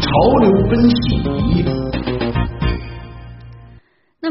[0.00, 1.81] 潮流分析。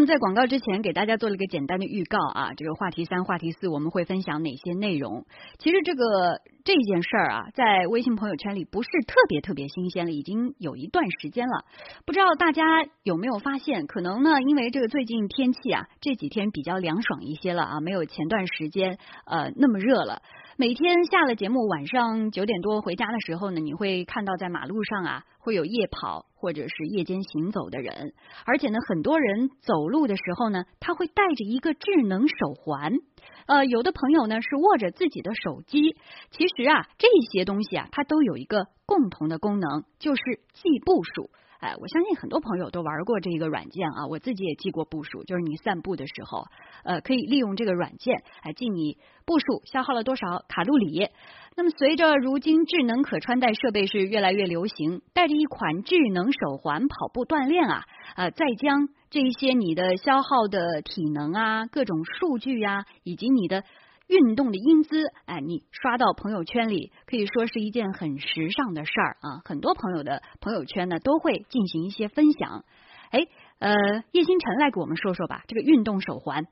[0.06, 5.26] 在广告之前，给大家做了一个简单的预告啊，这个话题三、话题四我们会分享哪些内容？
[5.60, 11.66] 其实这个这件事儿啊，在微信朋友圈里不是特别特别新鲜了，已经有一段时间了。
[12.06, 12.64] 不知道大家
[13.04, 13.88] 有没有发现？
[13.88, 20.22] 可能呢，因为这个最近天气啊，这几天比较凉爽一些了啊，没有前段时间呃那么热了。
[20.62, 28.14] 每天下了节目，晚上九点多回家的时候呢，你会看到在马路上啊，会有夜跑或者是夜间行走的人，
[28.46, 32.94] 而且呢，很多人走路的时候呢，他会带着一个智能手环，
[33.48, 35.96] 呃，有的朋友呢是握着自己的手机。
[36.30, 40.22] 其实啊，这些东西啊，它都有一个共同的功能，就是
[40.54, 41.32] 记步数。
[41.62, 46.46] 哎，我相信很多朋友都玩过这个软件啊，我自己也记过步数，就是你散步的时候，
[46.84, 51.08] 呃，可以利用这个软件来记你步数消耗了多少卡路里。
[51.56, 57.84] 那么，随着如今智能可穿戴设备是越来越流行，带着一款智能手环跑步锻炼啊，
[58.16, 63.64] 呃，再将这一些你的消耗的体能啊、各种数据呀，以及你的。
[64.12, 69.40] 运动的英姿，哎，你刷到朋友圈里，可以说是一件很时尚的事儿啊！
[69.46, 72.66] 很多朋友的朋友圈呢，都会进行一些分享。
[73.12, 73.26] 哎，
[73.60, 73.74] 呃，
[74.12, 76.48] 叶星辰来给我们说说吧，这个运动手环。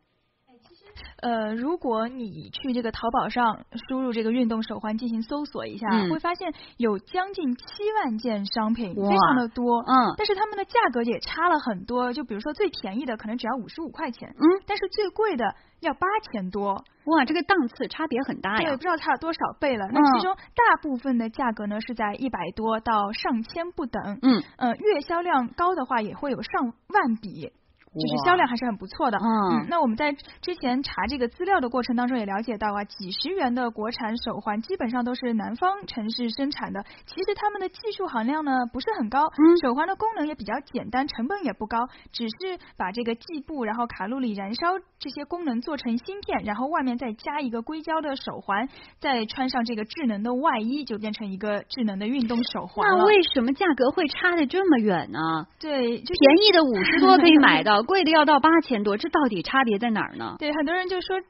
[1.21, 7.63] 呃，如果你去这个淘宝上输入这个运动手环进行搜索一下，会发现有将近七
[8.03, 9.81] 万件商品，非常的多。
[9.81, 12.13] 嗯，但是他们的价格也差了很多。
[12.13, 16.83] 就比如说最便宜的可能只要五十五块钱，嗯，但是最贵的要八千多。
[17.05, 18.69] 哇，这个档次差别很大呀！
[18.69, 19.87] 对，不知道差了多少倍了。
[19.91, 24.19] 那其中大部分的价格呢是在一百多到上千不等。
[24.21, 27.51] 嗯，呃，月销量高的话也会有上万笔。
[27.91, 41.77] 就是销量还是很不错的，嗯，那我们在之前查这个资料的过程当中也了解到啊，几十元的国产手环基本上都是南方城市生产的，其实他们的技术含量呢不是很高，嗯，手环的功能也比较简单，成本也不高，
[42.11, 44.67] 只是把这个计步然后卡路里燃烧
[44.99, 48.69] 这些功能做成芯片，然后外面再加一个硅胶的手环，
[48.99, 55.47] 再穿上这个智能的外衣，就变成一个智能的运动手环那为什么价格会差的这么远呢？
[55.59, 57.78] 对，就便宜的五十多可以买到。
[57.83, 60.35] 贵的要到八千多，这到底差别在哪儿呢？
[60.39, 61.27] 对，很多人就说差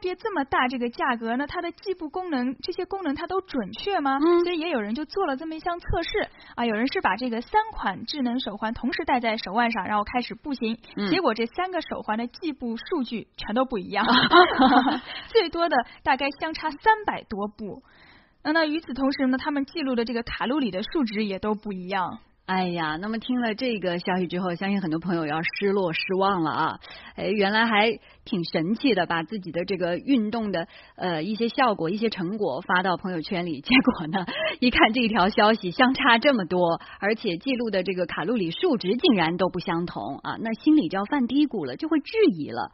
[0.00, 4.18] 别这么大，这个价格呢，它的计步功能这些功能它都准确吗？
[4.22, 10.78] 嗯，所以也有人就做了这么一项测试啊，有人是把这个三款智能手环同时戴在手腕上，然后开始步行，
[11.10, 14.06] 结果这三个手环的计步数据全都不一样，
[15.28, 17.82] 最多的大概相差三百多步。
[18.42, 22.20] 那那与此同时呢，他们记录的这个卡路里的数值也都不一样。
[22.50, 26.80] 哎呀，那么听了这个消息之后，相信很多朋友要失落失望了啊！
[27.14, 30.66] 哎，原来还挺神奇的，把自己的这个运动的
[30.96, 34.26] 呃一些效果、一些成果发到朋友圈里， 结果呢，
[34.58, 42.72] 一看这一条消息相差这么多，而且记录的这个卡路里数值竟然都不相同啊，那心里就要犯嘀咕了，就会质疑了。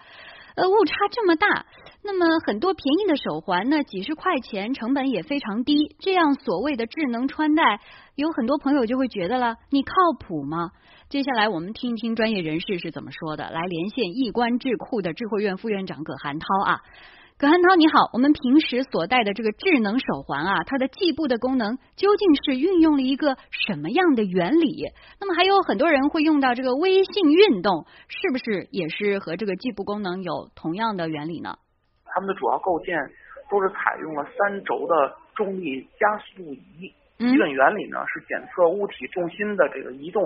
[0.57, 1.67] 呃，误差这么大，
[2.03, 5.95] 那么很多便宜的手环呢，几十块钱，成本也非常低。
[5.99, 7.81] 这样所谓的智能穿戴，
[8.15, 10.71] 有很多朋友就会觉得了，你靠谱吗？
[11.11, 16.81] 接下来我们听一听专业人士是怎么说的，来连线易观智库的智慧院副院长葛寒涛啊。
[17.39, 18.09] 葛汉涛，你好。
[18.15, 23.37] 我们平时所戴的这个智能手环啊，它的计步的功能究竟是运用了一个
[23.69, 24.89] 什么样的原理？
[25.21, 31.59] 那么还有很多人会用到这个微信运动，是不是也是和这个计步功能有同样的原理呢？
[32.07, 32.97] 它们的主要构件
[33.51, 40.25] 都是采用了三轴的重力加速仪，基本原理呢是检测物体重心的这个移动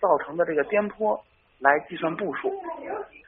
[0.00, 1.20] 造成的这个颠簸
[1.58, 2.54] 来计算步数。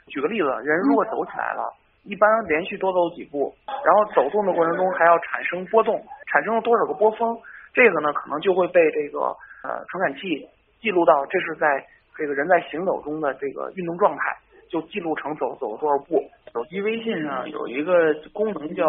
[0.06, 1.74] 举个例子，人如果走起来了。
[2.04, 7.36] 一般连续多走几步，然后走动的过程中还要产生波动，产生了多少个波峰，
[7.72, 9.20] 这个呢可能就会被这个
[9.62, 10.46] 呃传感器
[10.82, 11.66] 记录到，这是在
[12.14, 14.36] 这个人在行走中的这个运动状态，
[14.68, 16.22] 就记录成走走了多少步。
[16.52, 18.86] 手机微信上有一个功能叫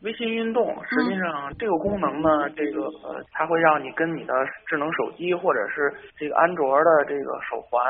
[0.00, 4.32] 微信运动，实际上这个功能呢，这个呃它会让你跟你的
[4.66, 7.84] 智能手机或者是这个安卓的这个手环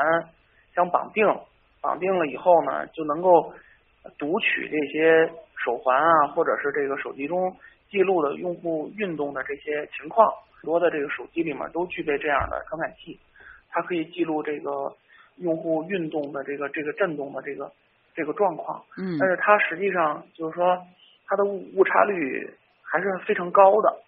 [0.75, 1.25] 相绑定，
[1.81, 3.53] 绑定了以后呢就能够。
[4.17, 5.31] 读取这些
[5.63, 7.55] 手环啊，或者是这个手机中
[7.89, 13.19] 记录的用户运动的这些情况，很多的这个手机里面都具备这样的传感器，
[13.69, 14.95] 它可以记录这个
[15.37, 17.71] 用户运动的这个这个震动的这个
[18.15, 18.83] 这个状况。
[18.97, 19.17] 嗯。
[19.19, 20.77] 但是它实际上就是说
[21.25, 22.49] 它的误误差率
[22.81, 24.01] 还是非常高的。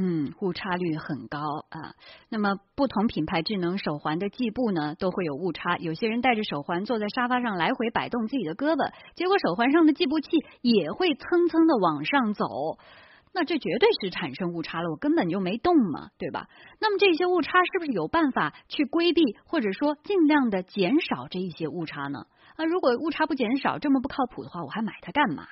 [0.00, 1.40] 嗯，误差率很高
[1.70, 1.96] 啊。
[2.28, 5.76] 那么不同品牌智能手环的计步呢，都会有误差。
[5.78, 10.28] 有些人戴着手环坐在沙发上来回摆动自己的胳膊，结果手环上的计步器
[10.62, 12.46] 也会蹭蹭的往上走，
[13.34, 14.88] 那这绝对是产生误差了。
[14.88, 16.48] 我根本就没动嘛，对吧？
[16.78, 22.26] 那么这些误差是不是有办法去规避，或者说尽量的减少这一些误差呢？
[22.54, 25.48] 啊，如果误差不减少，这么不靠谱的话，我还买它干嘛？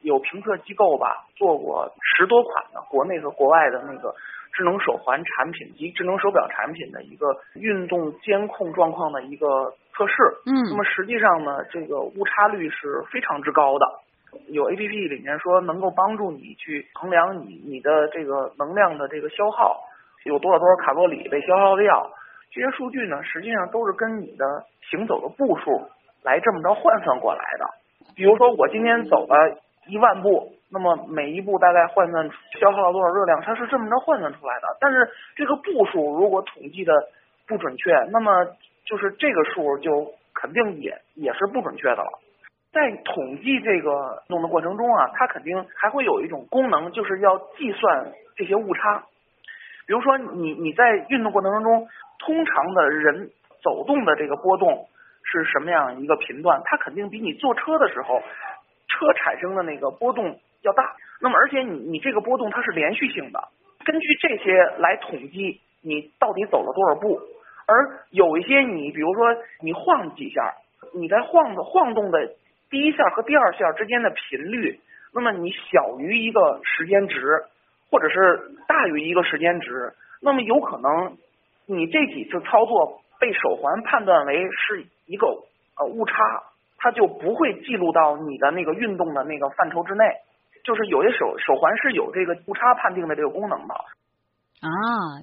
[0.00, 4.14] 有评测机构吧做过十多款的国内和国外的那个
[4.52, 10.14] 智能手环产品及智能手表产品的一个运动监控状况的一个测试。
[10.46, 13.86] 嗯，那么实际上呢，这个误差率是非常之高的。
[14.48, 19.80] 有 A P P 里面说能够帮助你去衡量你你的这个能量的这个消耗，
[20.24, 22.10] 有多少多少卡路里被消耗掉。
[22.50, 25.88] 这些数据呢，实际上都是跟你的行走的步数
[26.22, 27.66] 来这么着换算过来的。
[28.14, 29.58] 比如说我今天走了。
[29.88, 32.30] 一万步，那么每一步大概换算
[32.60, 33.40] 消耗了多少热量？
[33.40, 34.68] 它是这么着换算出来的。
[34.78, 36.92] 但是这个步数如果统计的
[37.46, 38.46] 不准确，那么
[38.84, 42.20] 就是这个数就肯定也也是不准确的了。
[42.70, 49.02] 在统计这个弄的过程中啊，它肯定还会有一种功能，就是要计算这些误差。
[49.86, 51.88] 比如说你你在运动过程当中，
[52.18, 53.30] 通常的人
[53.62, 54.86] 走动的这个波动
[55.24, 56.60] 是什么样一个频段？
[56.66, 58.20] 它肯定比你坐车的时候。
[58.98, 63.48] 车产生的那个波动要大，那么而且你你这个波动它是连续性的，
[63.84, 67.20] 根据这些来统计你到底走了多少步，
[67.66, 70.54] 而有一些你比如说你晃几下，
[70.92, 72.34] 你在晃的晃动的
[72.70, 74.80] 第一下和第二下之间的频率，
[75.14, 77.44] 那么你小于一个时间值，
[77.90, 81.16] 或者是大于一个时间值，那么有可能
[81.66, 85.26] 你这几次操作被手环判断为是一个
[85.78, 86.14] 呃误差。
[86.78, 90.04] 它就不会记录到你的那个运动的那个范畴之内，
[90.64, 93.74] 就是有些手手环是有这个误差判定的这个功能的。
[94.60, 94.68] 啊，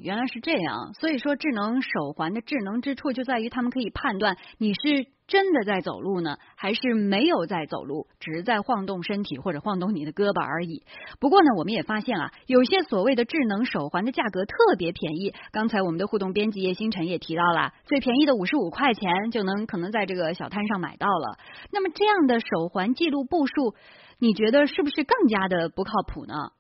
[0.02, 0.94] 原来是这样。
[0.94, 10.84] 所以说，智能手环的智能之处就在于他们可以判断你是真的在走路呢，还是没有在走路，只是在晃动身体或者晃动你的胳膊而已。
[11.20, 15.34] 不过呢，我们也发现啊，有些所谓的智能手环的价格特别便宜。
[15.52, 21.40] 刚才我们的互动编辑叶星辰也提到了，最便宜的五十五块钱就能可能在这个小摊上买到了。
[21.72, 23.74] 那么这样的手环记录步数，
[24.20, 26.52] 你觉得是不是更加的不靠谱呢？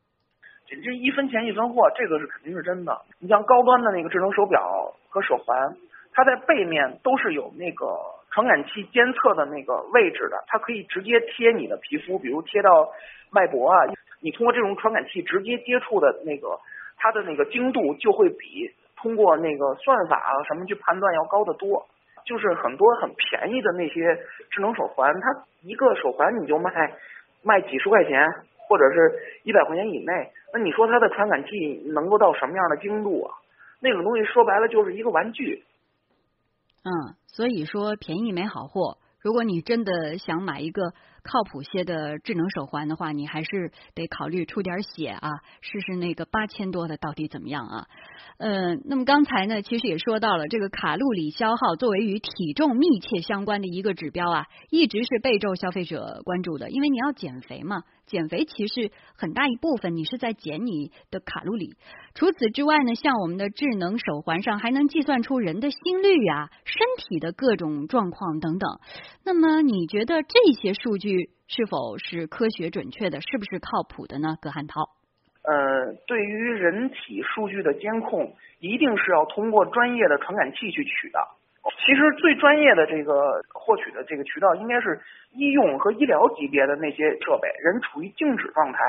[0.67, 2.99] 这这一分钱一分货，这个是肯定是真的。
[3.19, 4.59] 你像高端的那个智能手表
[5.09, 5.77] 和手环，
[6.11, 7.85] 它在背面都是有那个
[8.35, 12.91] 传感器监测的那个位置的，它可以直接贴你的皮肤，比如贴到
[13.31, 13.79] 脉搏啊。
[14.19, 16.59] 你通过这种传感器直接接触的那个，
[16.97, 21.87] 它的那个精度就会比通过那个算法啊什么去判断要高得多。
[22.25, 24.19] 就是很多很便宜的那些
[24.51, 26.69] 智能手环，它一个手环你就卖
[27.41, 28.29] 卖几十块钱。
[28.67, 33.29] 或者是一百块钱以内，那你说它的传感器能够到什么样的精度啊？
[33.79, 35.63] 那种东西说白了就是一个玩具。
[36.85, 38.99] 嗯，所以说便宜没好货。
[39.19, 40.93] 如果你真的想买一个
[41.25, 45.29] 靠谱些的智能手环的话，你还是得考虑出点血啊，
[45.61, 47.87] 试试那个八千多的到底怎么样啊？
[48.37, 57.83] 呃，那么刚才呢，其实也说到了这个卡路里消耗作为与体重密切相关的一个指标啊，一直是备受消费者关注的，因为你要减肥嘛。
[58.05, 61.75] 减肥其实很大一部分你是在减你的卡路里。
[62.13, 68.69] 除此之外呢，像我们的智能手环上还能计算出人的心率啊、身体的各种状况等等。
[69.23, 71.14] 那么你觉得这些数据
[71.47, 73.21] 是否是科学准确的？
[73.21, 74.35] 是不是靠谱的呢？
[74.41, 74.89] 葛汉涛。
[75.43, 81.19] 呃，对于人体数据的监控，一定是要通过专业的传感器去取的。
[81.85, 85.01] 其实最专业的这个获取的这个渠道应该是
[85.33, 88.79] 医用和医疗级别的那些设备，人处于静止状态，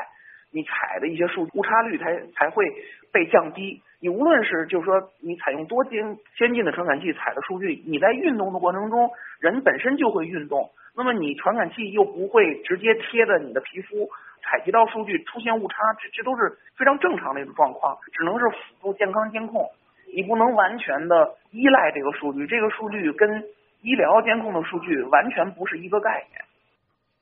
[0.50, 2.64] 你采的一些数误差率才才会
[3.12, 3.82] 被降低。
[4.00, 9.10] 你无论是就是说你采用多先先进的传感器采的数据，你在运动的过程中，
[9.40, 14.08] 人本身就会运动，那么你传感器又不会直接贴着你的皮肤，
[14.42, 19.66] 采集到数据出现误差，这这都是非常正常的一种状况，只能是辅助健康监控。
[20.14, 23.44] 你不能完全的依赖这个数据，这个数据跟
[23.82, 26.45] 医疗监控的数据完全不是一个概念。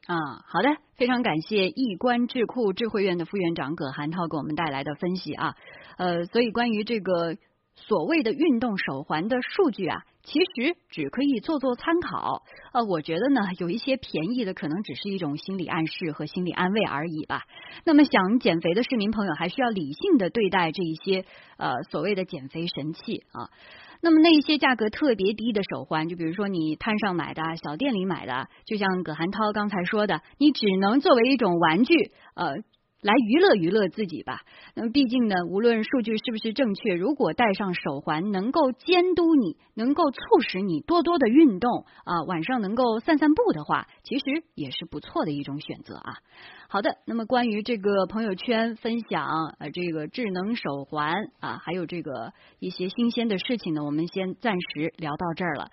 [0.06, 5.54] 啊，好的，非常感谢易观智库智慧院的副院长葛寒涛给我们带来的分析啊。
[5.96, 7.36] 呃，所以关于这个
[7.74, 10.04] 所谓的运动手环的数据啊。
[10.26, 17.42] 其实只可以做做参考，呃，我觉得呢，有一些便宜的可能只是一种心理暗示和心理安慰而已吧。
[17.84, 21.26] 那么想减肥的市民朋友，还需要理性的对待这一些
[21.58, 23.50] 呃所谓的减肥神器啊。
[24.04, 32.56] 那么那些价格特别低的手环，就比如说你摊上买的、小店里买的，就像葛寒涛刚才说的，你只能作为一种玩具，呃。
[33.04, 34.40] 来娱乐娱乐自己吧。
[34.74, 46.16] 那么毕竟呢，无论数据是不是正确，如果戴上手环能够监督你，能够促使你多多的运动啊，晚上能够散散步的话，其实也是不错的一种选择啊。
[46.66, 55.70] 好的，那么关于这个朋友圈分享呃这个智能手环啊，还有这个一些新鲜的事情呢，我们先暂时聊到这儿了。